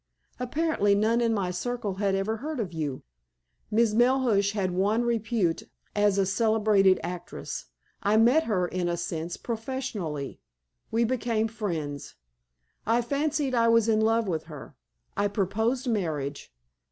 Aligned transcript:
Apparently, 0.39 0.95
none 0.95 1.21
in 1.21 1.31
my 1.31 1.51
circle 1.51 1.93
had 1.97 2.15
even 2.15 2.37
heard 2.37 2.59
of 2.59 2.73
you. 2.73 3.03
Miss 3.69 3.93
Melhuish 3.93 4.53
had 4.53 4.71
won 4.71 5.03
repute 5.03 5.61
as 5.95 6.17
a 6.17 6.25
celebrated 6.25 6.99
actress. 7.03 7.65
I 8.01 8.17
met 8.17 8.45
her, 8.45 8.67
in 8.67 8.89
a 8.89 8.97
sense, 8.97 9.37
professionally. 9.37 10.39
We 10.89 11.03
became 11.03 11.47
friends. 11.47 12.15
I 12.83 13.03
fancied 13.03 13.53
I 13.53 13.67
was 13.67 13.87
in 13.87 14.01
love 14.01 14.27
with 14.27 14.45
her. 14.45 14.75
I 15.15 15.27
proposed 15.27 15.87
marriage. 15.87 16.51